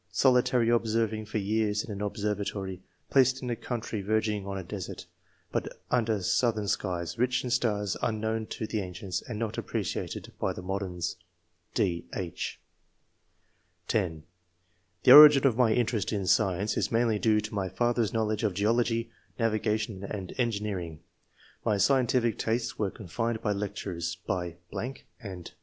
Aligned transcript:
Solitary 0.09 0.69
observing 0.69 1.27
for 1.27 1.37
years 1.37 1.83
in 1.83 1.91
an 1.91 2.01
observatory, 2.01 2.81
placed 3.11 3.43
in 3.43 3.51
a 3.51 3.55
country 3.55 4.01
verging 4.01 4.47
on 4.47 4.57
a 4.57 4.63
desert, 4.63 5.05
but 5.51 5.77
under 5.91 6.23
southern 6.23 6.67
skies, 6.67 7.19
rich 7.19 7.43
in 7.43 7.51
stars 7.51 7.95
unknown 8.01 8.47
to 8.47 8.65
the 8.65 8.79
ancients 8.81 9.21
and 9.21 9.37
not 9.37 9.59
appreciated 9.59 10.33
by 10.39 10.53
the 10.53 10.63
modems." 10.63 11.17
{d, 11.75 12.07
h) 12.15 12.59
(10) 13.87 14.23
"The 15.03 15.11
origin 15.11 15.45
of 15.45 15.55
my 15.55 15.71
interest 15.71 16.11
in 16.11 16.25
science 16.25 16.77
is 16.77 16.91
mainly 16.91 17.19
due 17.19 17.39
to 17.39 17.53
my 17.53 17.69
father's 17.69 18.11
knowledge 18.11 18.41
of 18.43 18.55
geology, 18.55 19.11
navigation, 19.37 20.03
and 20.03 20.33
engineering. 20.39 21.01
My 21.63 21.75
scien 21.75 22.07
tij&c 22.07 22.37
tastes 22.39 22.79
were 22.79 22.89
confirmed 22.89 23.43
by 23.43 23.51
lectures, 23.51 24.17
by.... 24.25 24.55
and 25.19 25.51